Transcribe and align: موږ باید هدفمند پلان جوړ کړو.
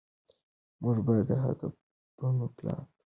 موږ 0.81 0.97
باید 1.07 1.27
هدفمند 1.45 1.75
پلان 2.17 2.33
جوړ 2.39 2.49
کړو. 2.57 2.75